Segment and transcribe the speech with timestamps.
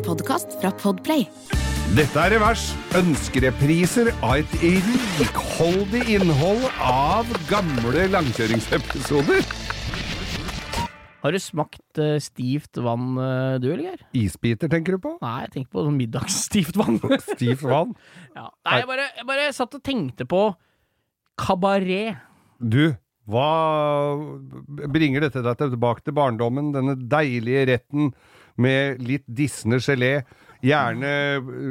[0.00, 1.26] En podkast fra Podplay.
[1.92, 2.62] Dette er Revers.
[2.96, 4.54] Ønskerepriser av et
[5.18, 9.44] rikholdig innhold av gamle langkjøringsepisoder.
[11.20, 14.06] Har du smakt eh, stivt vann, eh, du, eller Geir?
[14.22, 15.14] Isbiter, tenker du på?
[15.20, 16.96] Nei, jeg tenker på sånn middagsstivt vann.
[17.34, 17.92] Stivt vann.
[18.38, 18.48] ja.
[18.48, 20.46] Nei, jeg bare, jeg bare satt og tenkte på
[21.44, 22.24] kabaret.
[22.56, 22.86] Du,
[23.28, 23.52] hva
[24.96, 26.72] bringer dette deg tilbake til barndommen?
[26.72, 28.14] Denne deilige retten
[28.60, 30.12] med litt dissende gelé.
[30.60, 31.10] Gjerne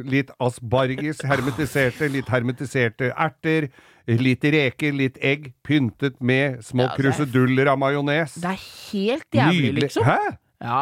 [0.09, 3.69] litt asparges, hermetiserte, litt hermetiserte erter.
[4.09, 8.33] Litt reker, litt egg, pyntet med små Ja, er- kruseduller av majones.
[8.41, 9.83] Det er helt jævlig, Nydelig.
[9.83, 10.03] liksom.
[10.07, 10.37] Hæ?
[10.65, 10.79] Ja.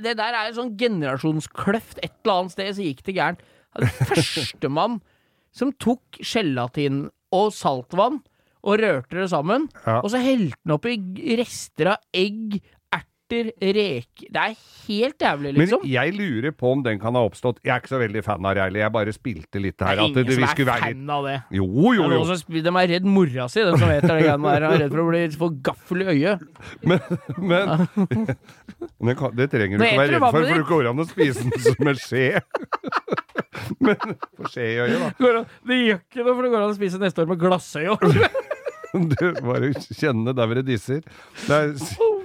[0.00, 1.98] Det der er en sånn generasjonskløft.
[2.02, 3.44] Et eller annet sted så gikk det gærent.
[4.08, 5.00] Førstemann
[5.52, 8.22] som tok gelatin og saltvann
[8.66, 10.00] og rørte det sammen, Ja.
[10.00, 10.96] og så helte den oppi
[11.38, 12.56] rester av egg,
[13.26, 14.54] erter, reker Det er
[14.86, 15.80] helt jævlig, Men liksom.
[15.90, 18.54] jeg lurer på om den kan ha oppstått Jeg er ikke så veldig fan av
[18.54, 19.92] det, jeg bare spilte litt det her.
[19.92, 21.36] er det, ingen som er litt fan av det.
[21.50, 22.36] Jo, jo, er jo.
[22.38, 24.66] sp- De er redd mora si, de som vet det greiene der.
[24.70, 26.46] Er redd for å bli få gaffel i øyet.
[26.86, 27.00] Men,
[27.38, 27.86] men
[29.36, 31.90] det, trenger du ikke være redd for, for det går an å spise den som
[31.90, 32.26] en skje.
[33.84, 33.96] Men
[34.36, 35.44] få skje i øyet, da.
[35.66, 38.06] Det gjør ikke noe, for det går an å spise neste år med glassøye òg.
[38.96, 41.02] Du bare kjenne der hvor det disser.
[41.46, 42.15] Det er Faen.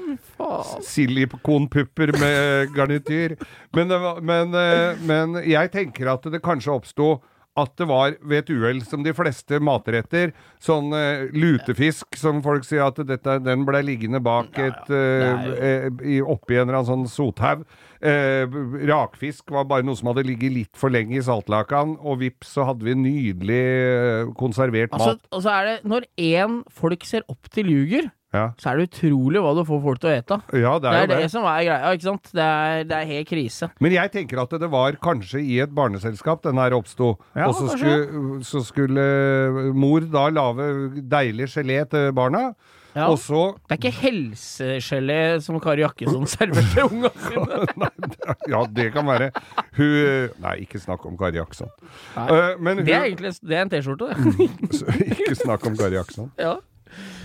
[0.88, 3.38] Silikonpupper med garnityr.
[3.76, 7.12] Men, men, eh, men jeg tenker at det kanskje oppsto
[7.60, 10.32] at det var ved et uhell, som de fleste matretter,
[10.64, 16.30] sånn uh, lutefisk, som folk sier at dette, den ble liggende bak et uh, uh,
[16.32, 17.66] Oppi en eller annen sånn sothaug.
[18.02, 22.66] Rakfisk var bare noe som hadde ligget litt for lenge i saltlakan, og vips, så
[22.70, 25.28] hadde vi nydelig konservert Altså, mat.
[25.30, 28.54] og så er det Når én folk ser opp til ljuger, Ja.
[28.58, 30.38] så er det utrolig hva du får folk til å ete.
[30.56, 31.32] ja, det Det er er jo det det.
[31.34, 32.30] som er greia, ikke sant?
[32.32, 33.70] Det er, det er helt krise.
[33.84, 37.18] Men jeg tenker at det var kanskje i et barneselskap den her oppsto.
[37.36, 40.70] Ja, og så skulle, så skulle mor da lage
[41.12, 42.54] deilig gelé til barna.
[42.96, 43.06] Ja.
[43.08, 47.62] Og så Det er ikke helsegelé som Kari Jakkesson serverte unga sine.
[47.76, 49.30] Det- Ja, det kan være.
[49.78, 51.70] Hun Nei, ikke snakk om Kari Jakkesson.
[52.18, 55.08] Eh, hun Det er egentlig det er en T-skjorte, det.
[55.20, 56.32] Ikke snakk om Kari Jakkesson.
[56.40, 56.58] Ja.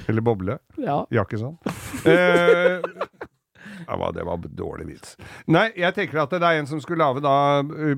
[0.09, 0.59] Eller Boble.
[0.79, 1.05] ja.
[1.11, 1.57] Jakkesson.
[2.07, 2.83] Eh,
[3.87, 5.17] det, var, det var dårlig vits.
[5.51, 7.97] Nei, jeg tenker at det er en som skulle lage da eh,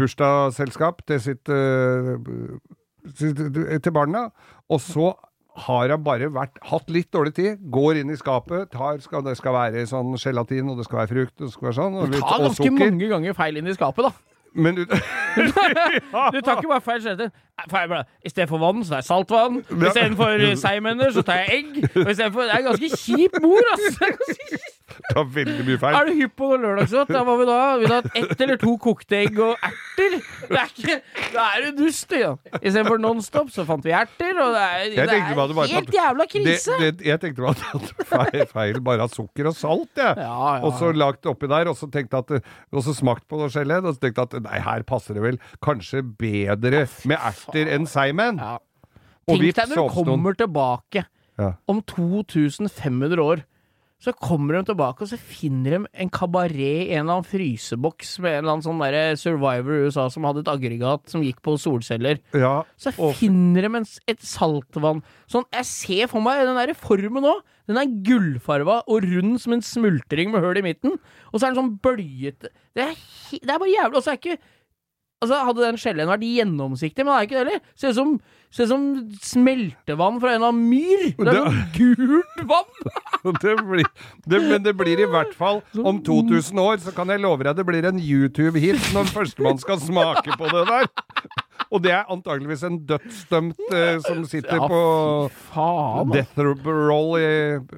[0.00, 2.14] bursdagsselskap til sitt eh,
[3.80, 4.30] til barna,
[4.68, 5.10] og så
[5.66, 9.36] har hun bare vært, hatt litt dårlig tid, går inn i skapet, tar, skal, det
[9.40, 12.12] skal være sånn gelatin, og det skal være frukt, og det skal være sånn, og,
[12.14, 12.76] Du tar og ganske sukker.
[12.80, 14.12] mange ganger feil inn i skapet, da.
[14.54, 14.80] Men
[15.36, 17.32] du, tar ikke bare feil gelatin.
[17.60, 18.02] Nei.
[18.24, 19.60] I stedet for vann, så tar jeg saltvann.
[19.86, 21.80] Istedenfor seigmenner, så tar jeg egg.
[22.06, 24.00] Og i for, det er ganske kjip mor, ass!
[25.14, 25.96] Tar veldig mye feil.
[25.98, 27.10] Er du hypp på noe lørdagsgodt?
[27.14, 30.16] Da var vi da Vi har hatt ett eller to kokte egg og erter.
[30.50, 30.96] Det er ikke
[31.34, 32.32] Da er du dust, ja.
[32.60, 35.24] Istedenfor Nonstop så fant vi erter, og det er, det det er
[35.70, 36.78] helt tatt- jævla krise.
[36.80, 40.16] det, jeg tenkte bare at feil, feil bare av sukker og salt, jeg.
[40.16, 42.42] Ja, ja, Og så lagt oppi der, og så tenkte at det-
[42.72, 45.38] Og så smakt på det gelé, og så tenkte at nei, her passer det vel
[45.62, 48.38] kanskje bedre med erter enn seigmenn.
[48.42, 48.58] Ja.
[49.30, 51.04] Tenk deg når du kommer tilbake
[51.38, 51.52] Ja.
[51.68, 53.44] om 2500 år.
[54.00, 58.14] Så kommer de tilbake, og så finner de en kabaret i en eller annen fryseboks
[58.24, 61.42] med en eller annen sånn derre survivor i USA som hadde et aggregat som gikk
[61.44, 62.18] på solceller.
[62.32, 66.72] Ja, Så og- finner de en, et saltvann Sånn, Jeg ser for meg den der
[66.74, 67.40] formen nå.
[67.68, 70.96] Den er gullfarva og rund som en smultring med høl i midten.
[71.32, 72.94] Og så er den sånn bøljete Det er,
[73.36, 73.96] det er bare jævlig.
[73.96, 74.38] Og så er ikke
[75.20, 77.64] Altså Hadde den skjellen vært gjennomsiktig, men det er ikke det heller.
[77.76, 78.12] Ser ut som,
[78.56, 78.84] ser som
[79.20, 81.10] smeltevann fra en av myr.
[81.18, 82.70] Det er sånn gult vann!
[83.44, 83.90] det blir,
[84.24, 87.58] det, men det blir i hvert fall Om 2000 år så kan jeg love deg
[87.58, 90.88] det blir en YouTube-hit når førstemann skal smake på det der.
[91.70, 97.28] Og det er antageligvis en dødsdømt eh, som sitter Ja, på death roll i,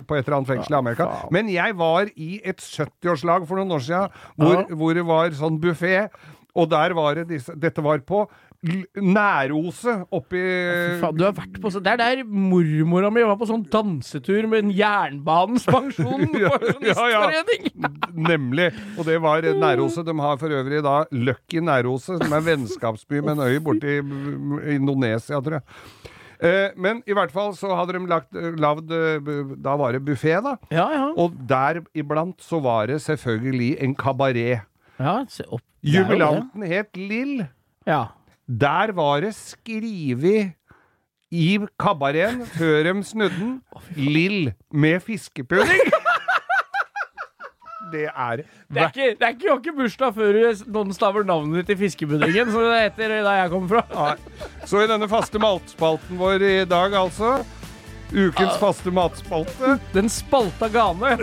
[0.06, 1.08] på et eller annet fengsel i Amerika.
[1.34, 4.78] Men jeg var i et 70-årslag for noen år siden hvor, Ja.
[4.78, 6.06] hvor det var sånn buffé.
[6.58, 8.26] Og der var det disse Dette var på
[8.62, 10.40] Næroset oppi
[11.00, 14.46] faen, du har vært på så, Det er der mormora mi var på sånn dansetur
[14.50, 16.52] med en Jernbanens pensjon Ja,
[17.10, 17.42] ja, ja.
[18.14, 18.68] Nemlig.
[18.94, 20.06] Og det var Næroset.
[20.06, 23.98] De har for øvrig da Lucky Næroset, som er en vennskapsby med en øy borti
[24.76, 25.66] Indonesia, tror jeg.
[26.42, 30.34] Eh, men i hvert fall så hadde de lagt, lagd eh, Da var det buffé,
[30.42, 30.56] da.
[30.74, 31.04] Ja, ja.
[31.14, 34.66] Og der iblant så var det selvfølgelig en kabaret.
[34.98, 35.62] ja se opp.
[35.82, 37.46] Jubilanten het Lill.
[37.86, 38.12] Ja.
[38.46, 40.52] Der var det skrevet
[41.32, 43.54] i kabareten, før de snudde den,
[43.96, 45.80] Lill med fiskepudding.
[47.92, 48.42] det er
[48.72, 50.38] Det er ikke, det er ikke, ikke bursdag før
[50.72, 53.82] noen staver navnet ditt i fiskepuddingen, som det heter der jeg kommer fra.
[54.12, 54.46] Nei.
[54.68, 57.40] Så i denne faste matspalten vår i dag, altså
[58.12, 59.78] Ukens faste matspalte.
[59.94, 61.16] Den spalta gane